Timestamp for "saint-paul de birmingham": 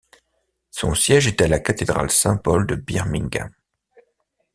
2.09-3.51